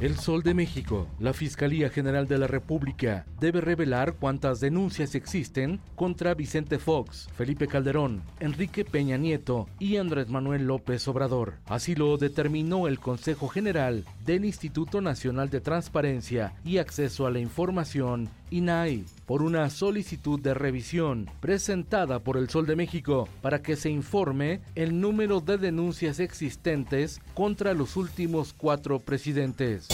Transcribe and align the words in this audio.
El 0.00 0.16
Sol 0.16 0.44
de 0.44 0.54
México. 0.54 1.08
La 1.18 1.32
Fiscalía 1.32 1.90
General 1.90 2.28
de 2.28 2.38
la 2.38 2.46
República 2.46 3.26
debe 3.40 3.60
revelar 3.60 4.14
cuántas 4.14 4.60
denuncias 4.60 5.16
existen 5.16 5.80
contra 5.96 6.34
Vicente 6.34 6.78
Fox, 6.78 7.28
Felipe 7.36 7.66
Calderón, 7.66 8.22
Enrique 8.38 8.84
Peña 8.84 9.16
Nieto 9.16 9.68
y 9.80 9.96
Andrés 9.96 10.28
Manuel 10.28 10.68
López 10.68 11.08
Obrador. 11.08 11.54
Así 11.66 11.96
lo 11.96 12.16
determinó 12.16 12.86
el 12.86 13.00
Consejo 13.00 13.48
General 13.48 14.04
del 14.24 14.44
Instituto 14.44 15.00
Nacional 15.00 15.50
de 15.50 15.60
Transparencia 15.60 16.54
y 16.64 16.78
Acceso 16.78 17.26
a 17.26 17.32
la 17.32 17.40
Información, 17.40 18.28
INAI, 18.50 19.04
por 19.26 19.42
una 19.42 19.68
solicitud 19.70 20.40
de 20.40 20.54
revisión 20.54 21.30
presentada 21.40 22.20
por 22.20 22.36
el 22.36 22.48
Sol 22.48 22.66
de 22.66 22.76
México 22.76 23.28
para 23.42 23.62
que 23.62 23.76
se 23.76 23.90
informe 23.90 24.60
el 24.74 25.00
número 25.00 25.40
de 25.40 25.58
denuncias 25.58 26.20
existentes 26.20 27.20
contra 27.34 27.74
los 27.74 27.96
últimos 27.96 28.52
cuatro 28.52 28.98
presidentes. 29.00 29.88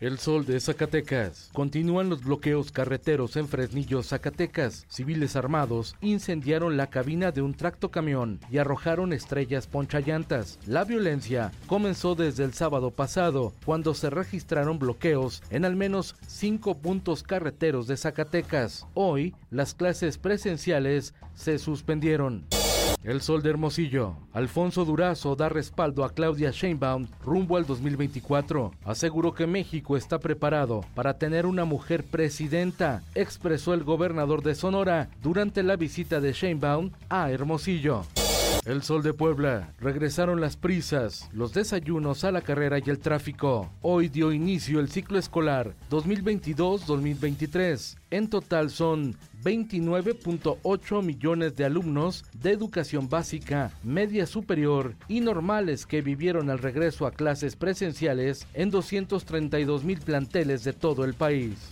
El 0.00 0.18
sol 0.18 0.44
de 0.44 0.58
Zacatecas. 0.60 1.50
Continúan 1.52 2.08
los 2.08 2.24
bloqueos 2.24 2.72
carreteros 2.72 3.36
en 3.36 3.48
Fresnillo, 3.48 4.02
Zacatecas. 4.02 4.86
Civiles 4.88 5.36
armados 5.36 5.96
incendiaron 6.00 6.76
la 6.76 6.88
cabina 6.88 7.30
de 7.30 7.42
un 7.42 7.54
tractocamión 7.54 8.40
y 8.50 8.58
arrojaron 8.58 9.12
estrellas 9.12 9.66
ponchallantas. 9.66 10.58
La 10.66 10.84
violencia 10.84 11.52
comenzó 11.66 12.14
desde 12.14 12.44
el 12.44 12.52
sábado 12.52 12.90
pasado, 12.90 13.52
cuando 13.64 13.94
se 13.94 14.10
registraron 14.10 14.78
bloqueos 14.78 15.42
en 15.50 15.64
al 15.64 15.76
menos 15.76 16.16
cinco 16.26 16.76
puntos 16.78 17.22
carreteros 17.22 17.86
de 17.86 17.96
Zacatecas. 17.96 18.86
Hoy, 18.94 19.34
las 19.50 19.74
clases 19.74 20.18
presenciales 20.18 21.14
se 21.34 21.58
suspendieron. 21.58 22.46
El 23.04 23.20
Sol 23.20 23.42
de 23.42 23.50
Hermosillo. 23.50 24.16
Alfonso 24.32 24.86
Durazo 24.86 25.36
da 25.36 25.50
respaldo 25.50 26.04
a 26.04 26.10
Claudia 26.10 26.50
Sheinbaum 26.50 27.06
rumbo 27.22 27.58
al 27.58 27.66
2024. 27.66 28.72
Aseguró 28.82 29.34
que 29.34 29.46
México 29.46 29.98
está 29.98 30.18
preparado 30.18 30.80
para 30.94 31.18
tener 31.18 31.44
una 31.44 31.66
mujer 31.66 32.04
presidenta, 32.04 33.02
expresó 33.14 33.74
el 33.74 33.84
gobernador 33.84 34.42
de 34.42 34.54
Sonora 34.54 35.10
durante 35.22 35.62
la 35.62 35.76
visita 35.76 36.22
de 36.22 36.32
Sheinbaum 36.32 36.92
a 37.10 37.30
Hermosillo. 37.30 38.06
El 38.64 38.82
sol 38.82 39.02
de 39.02 39.12
Puebla. 39.12 39.74
Regresaron 39.78 40.40
las 40.40 40.56
prisas, 40.56 41.28
los 41.34 41.52
desayunos 41.52 42.24
a 42.24 42.32
la 42.32 42.40
carrera 42.40 42.78
y 42.78 42.88
el 42.88 42.98
tráfico. 42.98 43.70
Hoy 43.82 44.08
dio 44.08 44.32
inicio 44.32 44.80
el 44.80 44.88
ciclo 44.88 45.18
escolar 45.18 45.74
2022-2023. 45.90 47.98
En 48.10 48.30
total 48.30 48.70
son 48.70 49.18
29.8 49.44 51.02
millones 51.02 51.54
de 51.54 51.64
alumnos 51.66 52.24
de 52.32 52.50
educación 52.50 53.08
básica, 53.08 53.70
media 53.82 54.26
superior 54.26 54.94
y 55.06 55.20
normales 55.20 55.84
que 55.84 56.00
vivieron 56.00 56.48
al 56.48 56.58
regreso 56.58 57.06
a 57.06 57.12
clases 57.12 57.54
presenciales 57.54 58.46
en 58.54 58.70
232 58.70 59.84
mil 59.84 60.00
planteles 60.00 60.64
de 60.64 60.72
todo 60.72 61.04
el 61.04 61.14
país. 61.14 61.68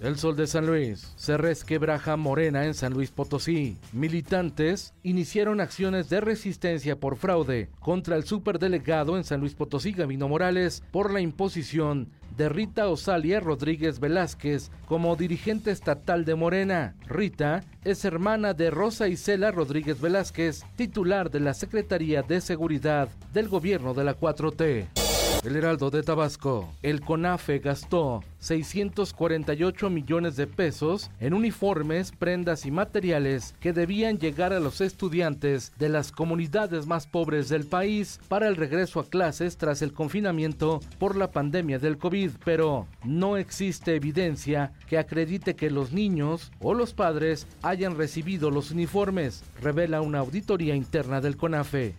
El 0.00 0.18
Sol 0.18 0.36
de 0.36 0.46
San 0.46 0.66
Luis. 0.66 1.12
Se 1.16 1.38
resquebraja 1.38 2.16
Morena 2.16 2.66
en 2.66 2.74
San 2.74 2.92
Luis 2.92 3.10
Potosí. 3.10 3.78
Militantes 3.92 4.92
iniciaron 5.02 5.60
acciones 5.60 6.10
de 6.10 6.20
resistencia 6.20 7.00
por 7.00 7.16
fraude 7.16 7.70
contra 7.80 8.16
el 8.16 8.24
superdelegado 8.24 9.16
en 9.16 9.24
San 9.24 9.40
Luis 9.40 9.54
Potosí, 9.54 9.92
Gabino 9.92 10.28
Morales, 10.28 10.82
por 10.90 11.12
la 11.12 11.20
imposición 11.20 12.10
de 12.36 12.48
Rita 12.48 12.88
Osalia 12.88 13.40
Rodríguez 13.40 14.00
Velázquez 14.00 14.70
como 14.86 15.16
dirigente 15.16 15.70
estatal 15.70 16.24
de 16.24 16.34
Morena. 16.34 16.94
Rita 17.06 17.62
es 17.84 18.04
hermana 18.04 18.54
de 18.54 18.70
Rosa 18.70 19.08
Isela 19.08 19.50
Rodríguez 19.50 20.00
Velázquez, 20.00 20.64
titular 20.76 21.30
de 21.30 21.40
la 21.40 21.54
Secretaría 21.54 22.22
de 22.22 22.40
Seguridad 22.40 23.08
del 23.32 23.48
Gobierno 23.48 23.94
de 23.94 24.04
la 24.04 24.18
4T. 24.18 25.05
El 25.46 25.54
Heraldo 25.54 25.90
de 25.90 26.02
Tabasco. 26.02 26.74
El 26.82 27.00
CONAFE 27.00 27.60
gastó 27.60 28.24
648 28.40 29.90
millones 29.90 30.34
de 30.34 30.48
pesos 30.48 31.08
en 31.20 31.34
uniformes, 31.34 32.10
prendas 32.10 32.66
y 32.66 32.72
materiales 32.72 33.54
que 33.60 33.72
debían 33.72 34.18
llegar 34.18 34.52
a 34.52 34.58
los 34.58 34.80
estudiantes 34.80 35.72
de 35.78 35.88
las 35.88 36.10
comunidades 36.10 36.88
más 36.88 37.06
pobres 37.06 37.48
del 37.48 37.64
país 37.64 38.18
para 38.26 38.48
el 38.48 38.56
regreso 38.56 38.98
a 38.98 39.08
clases 39.08 39.56
tras 39.56 39.82
el 39.82 39.92
confinamiento 39.92 40.80
por 40.98 41.14
la 41.14 41.30
pandemia 41.30 41.78
del 41.78 41.96
COVID, 41.96 42.32
pero 42.44 42.88
no 43.04 43.36
existe 43.36 43.94
evidencia 43.94 44.72
que 44.88 44.98
acredite 44.98 45.54
que 45.54 45.70
los 45.70 45.92
niños 45.92 46.50
o 46.58 46.74
los 46.74 46.92
padres 46.92 47.46
hayan 47.62 47.96
recibido 47.96 48.50
los 48.50 48.72
uniformes, 48.72 49.44
revela 49.62 50.00
una 50.00 50.18
auditoría 50.18 50.74
interna 50.74 51.20
del 51.20 51.36
CONAFE. 51.36 51.94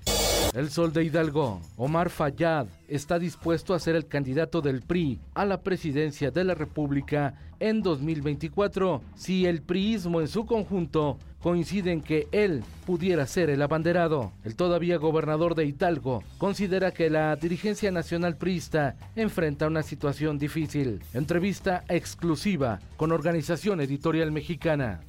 El 0.54 0.70
Sol 0.70 0.94
de 0.94 1.04
Hidalgo, 1.04 1.62
Omar 1.76 2.10
Fayad, 2.10 2.68
está 2.88 3.20
dispuesto 3.20 3.74
a 3.74 3.80
ser 3.80 3.96
el 3.96 4.08
candidato 4.08 4.62
del 4.62 4.82
PRI 4.82 5.20
a 5.34 5.46
la 5.46 5.62
presidencia 5.62 6.32
de 6.32 6.44
la 6.44 6.56
República 6.56 7.36
en 7.60 7.82
2024 7.82 9.02
si 9.16 9.46
el 9.46 9.62
priismo 9.62 10.22
en 10.22 10.28
su 10.28 10.46
conjunto 10.46 11.18
coincide 11.42 11.92
en 11.92 12.02
que 12.02 12.28
él 12.32 12.64
pudiera 12.86 13.26
ser 13.28 13.50
el 13.50 13.62
abanderado. 13.62 14.32
El 14.44 14.56
todavía 14.56 14.98
gobernador 14.98 15.56
de 15.56 15.66
Hidalgo 15.66 16.24
considera 16.38 16.92
que 16.92 17.10
la 17.10 17.36
dirigencia 17.36 17.92
nacional 17.92 18.38
priista 18.38 18.96
enfrenta 19.16 19.68
una 19.68 19.84
situación 19.84 20.38
difícil. 20.40 21.02
Entrevista 21.14 21.84
exclusiva 21.88 22.80
con 22.96 23.12
Organización 23.12 23.82
Editorial 23.82 24.32
Mexicana. 24.32 25.02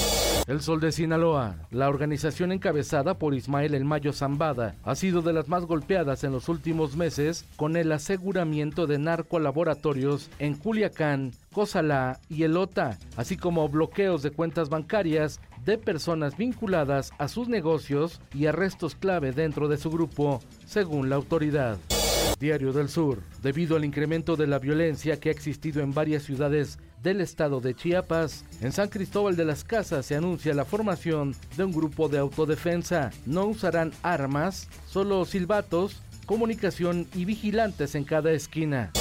El 0.48 0.62
Sol 0.62 0.80
de 0.80 0.92
Sinaloa, 0.92 1.56
la 1.70 1.90
organización 1.90 2.52
encabezada 2.52 3.18
por 3.18 3.34
Ismael 3.34 3.74
El 3.74 3.84
Mayo 3.84 4.14
Zambada, 4.14 4.76
ha 4.82 4.94
sido 4.94 5.20
de 5.20 5.34
las 5.34 5.46
más 5.48 5.66
golpeadas 5.66 6.24
en 6.24 6.32
los 6.32 6.48
últimos 6.48 6.96
meses 6.96 7.44
con 7.56 7.76
el 7.76 7.92
aseguramiento 7.92 8.86
de 8.86 8.96
narcolaboratorios 8.96 10.30
en 10.38 10.54
Culiacán, 10.54 11.32
Cozalá 11.52 12.18
y 12.30 12.44
Elota, 12.44 12.98
así 13.18 13.36
como 13.36 13.68
bloqueos 13.68 14.22
de 14.22 14.30
cuentas 14.30 14.70
bancarias 14.70 15.38
de 15.66 15.76
personas 15.76 16.38
vinculadas 16.38 17.12
a 17.18 17.28
sus 17.28 17.48
negocios 17.48 18.22
y 18.32 18.46
arrestos 18.46 18.94
clave 18.94 19.32
dentro 19.32 19.68
de 19.68 19.76
su 19.76 19.90
grupo, 19.90 20.40
según 20.64 21.10
la 21.10 21.16
autoridad. 21.16 21.76
Diario 22.38 22.72
del 22.72 22.88
Sur, 22.88 23.22
debido 23.42 23.76
al 23.76 23.84
incremento 23.84 24.36
de 24.36 24.46
la 24.46 24.58
violencia 24.58 25.18
que 25.18 25.28
ha 25.28 25.32
existido 25.32 25.82
en 25.82 25.92
varias 25.92 26.22
ciudades 26.22 26.78
del 27.02 27.20
estado 27.20 27.60
de 27.60 27.74
Chiapas, 27.74 28.44
en 28.60 28.72
San 28.72 28.88
Cristóbal 28.88 29.36
de 29.36 29.44
las 29.44 29.64
Casas 29.64 30.06
se 30.06 30.16
anuncia 30.16 30.54
la 30.54 30.64
formación 30.64 31.34
de 31.56 31.64
un 31.64 31.72
grupo 31.72 32.08
de 32.08 32.18
autodefensa. 32.18 33.10
No 33.26 33.46
usarán 33.46 33.92
armas, 34.02 34.68
solo 34.86 35.24
silbatos, 35.24 36.00
comunicación 36.26 37.06
y 37.14 37.24
vigilantes 37.24 37.94
en 37.94 38.04
cada 38.04 38.32
esquina. 38.32 38.92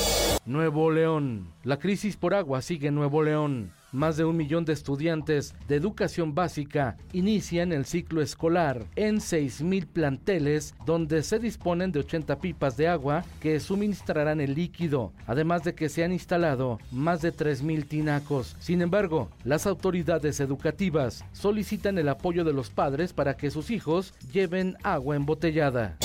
Nuevo 0.46 0.92
León. 0.92 1.48
La 1.64 1.78
crisis 1.78 2.16
por 2.16 2.34
agua 2.34 2.62
sigue 2.62 2.88
en 2.88 2.96
Nuevo 2.96 3.22
León. 3.22 3.72
Más 3.98 4.16
de 4.16 4.26
un 4.26 4.38
millón 4.38 4.64
de 4.64 4.74
estudiantes 4.74 5.56
de 5.68 5.76
educación 5.76 6.36
básica 6.36 6.98
inician 7.14 7.72
el 7.72 7.84
ciclo 7.84 8.22
escolar 8.22 8.86
en 8.96 9.16
6.000 9.16 9.88
planteles 9.88 10.76
donde 10.86 11.24
se 11.24 11.40
disponen 11.40 11.92
de 11.92 12.02
80 12.02 12.38
pipas 12.38 12.78
de 12.78 12.90
agua 12.90 13.26
que 13.42 13.60
suministrarán 13.60 14.40
el 14.40 14.54
líquido, 14.54 15.14
además 15.26 15.64
de 15.64 15.74
que 15.74 15.90
se 15.90 16.04
han 16.04 16.12
instalado 16.12 16.78
más 16.92 17.24
de 17.24 17.34
3.000 17.34 17.88
tinacos. 17.88 18.56
Sin 18.60 18.84
embargo, 18.84 19.32
las 19.44 19.66
autoridades 19.66 20.40
educativas 20.42 21.26
solicitan 21.32 21.98
el 21.98 22.10
apoyo 22.10 22.44
de 22.44 22.54
los 22.54 22.70
padres 22.70 23.14
para 23.14 23.36
que 23.36 23.50
sus 23.50 23.72
hijos 23.72 24.14
lleven 24.32 24.78
agua 24.84 25.16
embotellada. 25.16 25.98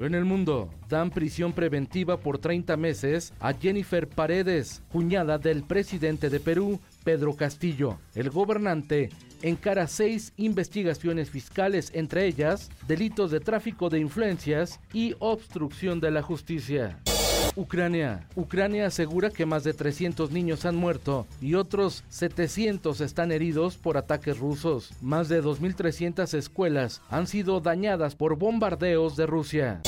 En 0.00 0.14
el 0.14 0.24
mundo, 0.24 0.70
dan 0.88 1.10
prisión 1.10 1.52
preventiva 1.52 2.18
por 2.18 2.38
30 2.38 2.76
meses 2.76 3.32
a 3.40 3.52
Jennifer 3.52 4.06
Paredes, 4.06 4.80
cuñada 4.92 5.38
del 5.38 5.64
presidente 5.64 6.30
de 6.30 6.38
Perú, 6.38 6.78
Pedro 7.08 7.34
Castillo. 7.36 7.98
El 8.14 8.28
gobernante 8.28 9.08
encara 9.40 9.86
seis 9.86 10.34
investigaciones 10.36 11.30
fiscales, 11.30 11.90
entre 11.94 12.26
ellas 12.26 12.70
delitos 12.86 13.30
de 13.30 13.40
tráfico 13.40 13.88
de 13.88 13.98
influencias 13.98 14.78
y 14.92 15.14
obstrucción 15.18 16.00
de 16.00 16.10
la 16.10 16.20
justicia. 16.20 16.98
Ucrania. 17.56 18.28
Ucrania 18.36 18.88
asegura 18.88 19.30
que 19.30 19.46
más 19.46 19.64
de 19.64 19.72
300 19.72 20.32
niños 20.32 20.66
han 20.66 20.76
muerto 20.76 21.26
y 21.40 21.54
otros 21.54 22.04
700 22.10 23.00
están 23.00 23.32
heridos 23.32 23.78
por 23.78 23.96
ataques 23.96 24.38
rusos. 24.38 24.92
Más 25.00 25.30
de 25.30 25.42
2.300 25.42 26.34
escuelas 26.34 27.00
han 27.08 27.26
sido 27.26 27.60
dañadas 27.60 28.16
por 28.16 28.36
bombardeos 28.36 29.16
de 29.16 29.24
Rusia. 29.24 29.80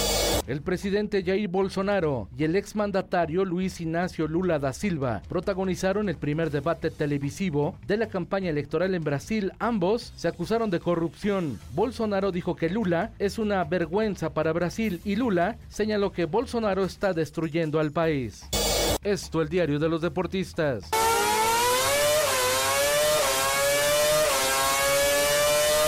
El 0.50 0.62
presidente 0.62 1.22
Jair 1.22 1.48
Bolsonaro 1.48 2.28
y 2.36 2.42
el 2.42 2.56
exmandatario 2.56 3.44
Luis 3.44 3.80
Ignacio 3.80 4.26
Lula 4.26 4.58
da 4.58 4.72
Silva 4.72 5.22
protagonizaron 5.28 6.08
el 6.08 6.16
primer 6.16 6.50
debate 6.50 6.90
televisivo 6.90 7.76
de 7.86 7.96
la 7.96 8.08
campaña 8.08 8.50
electoral 8.50 8.96
en 8.96 9.04
Brasil. 9.04 9.52
Ambos 9.60 10.12
se 10.16 10.26
acusaron 10.26 10.68
de 10.68 10.80
corrupción. 10.80 11.60
Bolsonaro 11.72 12.32
dijo 12.32 12.56
que 12.56 12.68
Lula 12.68 13.12
es 13.20 13.38
una 13.38 13.62
vergüenza 13.62 14.34
para 14.34 14.52
Brasil 14.52 15.00
y 15.04 15.14
Lula 15.14 15.56
señaló 15.68 16.10
que 16.10 16.24
Bolsonaro 16.24 16.82
está 16.82 17.12
destruyendo 17.12 17.78
al 17.78 17.92
país. 17.92 18.44
Esto 19.04 19.42
el 19.42 19.48
diario 19.48 19.78
de 19.78 19.88
los 19.88 20.02
deportistas. 20.02 20.90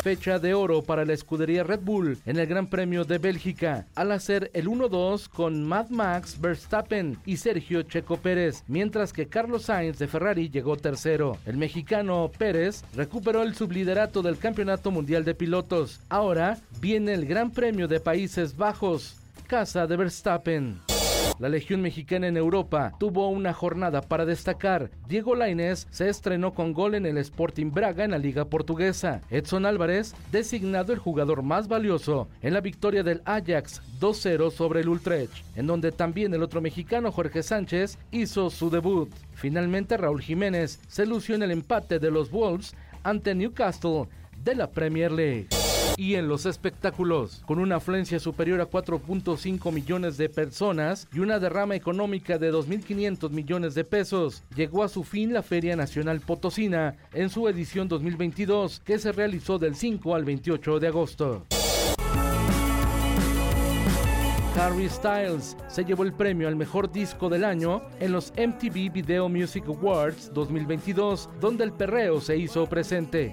Fecha 0.03 0.41
de 0.41 0.53
oro 0.53 0.83
para 0.83 1.05
la 1.05 1.13
escudería 1.13 1.63
Red 1.63 1.81
Bull 1.81 2.19
en 2.27 2.37
el 2.37 2.47
Gran 2.47 2.67
Premio 2.67 3.05
de 3.05 3.19
Bélgica, 3.19 3.87
al 3.95 4.11
hacer 4.11 4.51
el 4.53 4.67
1-2 4.67 5.29
con 5.29 5.63
Mad 5.63 5.91
Max 5.91 6.41
Verstappen 6.41 7.19
y 7.25 7.37
Sergio 7.37 7.83
Checo 7.83 8.17
Pérez, 8.17 8.65
mientras 8.67 9.13
que 9.13 9.29
Carlos 9.29 9.63
Sainz 9.63 9.99
de 9.99 10.09
Ferrari 10.09 10.51
llegó 10.51 10.77
tercero. 10.77 11.39
El 11.47 11.57
mexicano 11.57 12.31
Pérez 12.37 12.85
recuperó 12.97 13.43
el 13.43 13.55
subliderato 13.55 14.23
del 14.23 14.39
Campeonato 14.39 14.91
Mundial 14.91 15.25
de 15.25 15.37
Pilotos. 15.37 16.01
Ahora 16.09 16.59
viene 16.81 17.15
el 17.15 17.25
Gran 17.25 17.53
Premio 17.53 17.87
de 17.87 18.01
Países 18.01 18.57
Bajos, 18.57 19.17
casa 19.47 19.87
de 19.87 19.97
Verstappen. 19.97 20.92
La 21.39 21.49
Legión 21.49 21.83
Mexicana 21.83 22.29
en 22.29 22.37
Europa 22.37 22.95
tuvo 23.01 23.29
una 23.29 23.53
jornada 23.53 24.01
para 24.01 24.25
destacar. 24.25 24.91
Diego 25.09 25.35
Lainez 25.35 25.87
se 25.91 26.09
estrenó 26.09 26.55
con 26.55 26.73
gol 26.73 26.95
en 26.95 27.05
el 27.05 27.19
Sporting 27.19 27.73
Braga 27.73 28.05
en 28.05 28.13
la 28.13 28.19
Liga 28.19 28.45
Portuguesa. 28.45 29.23
Edson 29.31 29.67
Álvarez, 29.67 30.15
designado 30.31 30.93
el 30.93 30.99
jugador 30.99 31.43
más 31.43 31.69
valioso 31.69 32.29
en 32.43 32.55
la 32.55 32.61
victoria 32.61 33.03
del 33.03 33.23
Ajax 33.25 33.83
2-0 34.01 34.51
sobre 34.51 34.81
el 34.81 34.89
Utrecht, 34.89 35.33
en 35.57 35.67
donde 35.67 35.93
también 35.93 36.33
el 36.35 36.43
otro 36.43 36.61
mexicano 36.61 37.11
Jorge 37.11 37.43
Sánchez 37.43 37.99
hizo 38.11 38.51
su 38.51 38.71
debut. 38.71 39.11
Finalmente 39.35 39.97
Raúl 39.97 40.23
Jiménez 40.23 40.79
se 40.87 41.07
lució 41.07 41.35
en 41.35 41.43
el 41.43 41.51
empate 41.51 41.99
de 41.99 42.11
los 42.11 42.31
Wolves 42.31 42.75
ante 43.03 43.35
Newcastle 43.35 44.07
de 44.45 44.55
la 44.55 44.71
Premier 44.71 45.11
League 45.11 45.49
y 45.97 46.15
en 46.15 46.29
los 46.29 46.47
espectáculos. 46.47 47.43
Con 47.47 47.59
una 47.59 47.77
afluencia 47.77 48.19
superior 48.19 48.61
a 48.61 48.69
4.5 48.69 49.73
millones 49.73 50.17
de 50.17 50.29
personas 50.29 51.09
y 51.13 51.21
una 51.21 51.39
derrama 51.39 51.75
económica 51.75 52.39
de 52.39 52.53
2.500 52.53 53.31
millones 53.31 53.75
de 53.75 53.85
pesos, 53.85 54.43
llegó 54.55 54.83
a 54.83 54.89
su 54.89 55.05
fin 55.05 55.33
la 55.33 55.43
Feria 55.43 55.77
Nacional 55.77 56.21
Potosina 56.21 56.97
en 57.13 57.31
su 57.31 57.49
edición 57.49 57.89
2022, 57.89 58.81
que 58.81 58.99
se 58.99 59.13
realizó 59.13 59.59
del 59.59 59.75
5 59.75 60.15
al 60.15 60.25
28 60.25 60.81
de 60.81 60.89
agosto. 60.89 61.47
Harry 64.57 64.89
Styles 64.89 65.57
se 65.69 65.85
llevó 65.85 66.03
el 66.03 66.13
premio 66.13 66.47
al 66.47 66.57
mejor 66.57 66.93
disco 66.93 67.29
del 67.31 67.43
año 67.43 67.83
en 68.01 68.13
los 68.13 68.33
MTV 68.33 68.93
Video 68.93 69.29
Music 69.29 69.65
Awards 69.67 70.31
2022, 70.35 71.31
donde 71.41 71.65
el 71.65 71.73
perreo 71.73 72.21
se 72.21 72.37
hizo 72.37 72.67
presente. 72.67 73.33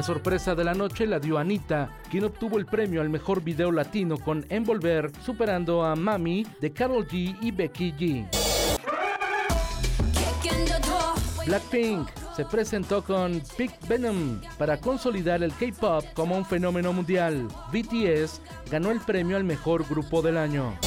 La 0.00 0.06
sorpresa 0.06 0.54
de 0.54 0.64
la 0.64 0.72
noche 0.72 1.06
la 1.06 1.20
dio 1.20 1.36
Anita, 1.36 1.90
quien 2.10 2.24
obtuvo 2.24 2.56
el 2.56 2.64
premio 2.64 3.02
al 3.02 3.10
mejor 3.10 3.42
video 3.42 3.70
latino 3.70 4.16
con 4.16 4.46
Envolver, 4.48 5.12
superando 5.22 5.84
a 5.84 5.94
Mami 5.94 6.46
de 6.58 6.72
Carol 6.72 7.06
G 7.06 7.36
y 7.42 7.50
Becky 7.50 7.92
G. 7.92 8.26
Blackpink 11.44 12.08
se 12.34 12.46
presentó 12.46 13.04
con 13.04 13.42
Big 13.58 13.72
Venom 13.86 14.40
para 14.56 14.80
consolidar 14.80 15.42
el 15.42 15.52
K-pop 15.52 16.02
como 16.14 16.34
un 16.34 16.46
fenómeno 16.46 16.94
mundial. 16.94 17.46
BTS 17.70 18.40
ganó 18.70 18.92
el 18.92 19.00
premio 19.00 19.36
al 19.36 19.44
mejor 19.44 19.86
grupo 19.86 20.22
del 20.22 20.38
año. 20.38 20.78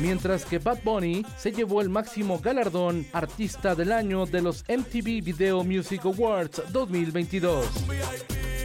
Mientras 0.00 0.44
que 0.44 0.58
Bad 0.58 0.82
Bunny 0.84 1.24
se 1.36 1.50
llevó 1.50 1.80
el 1.80 1.88
máximo 1.88 2.38
galardón 2.38 3.04
Artista 3.12 3.74
del 3.74 3.90
Año 3.92 4.26
de 4.26 4.42
los 4.42 4.62
MTV 4.68 5.22
Video 5.22 5.64
Music 5.64 6.04
Awards 6.04 6.62
2022. 6.72 7.66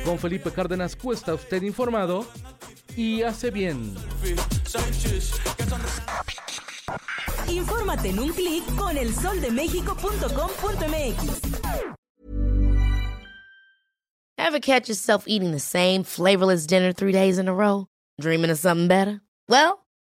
Con 0.05 0.19
Felipe 0.19 0.51
Cárdenas 0.51 0.95
Cuesta 0.95 1.33
usted 1.33 1.63
informado 1.63 2.27
y 2.95 3.23
hace 3.23 3.49
bien. 3.49 3.95
Infórmate 7.47 8.09
en 8.09 8.19
un 8.19 8.31
clic 8.33 8.63
con 8.75 8.95
elsoldemexico.com.mx. 8.97 11.41
Ever 14.37 14.59
catch 14.59 14.87
yourself 14.89 15.23
eating 15.25 15.51
the 15.51 15.59
same 15.59 16.03
flavorless 16.03 16.67
dinner 16.67 16.93
three 16.93 17.11
days 17.11 17.39
in 17.39 17.47
a 17.47 17.53
row? 17.53 17.87
Dreaming 18.19 18.51
of 18.51 18.59
something 18.59 18.87
better? 18.87 19.21
Well, 19.47 19.82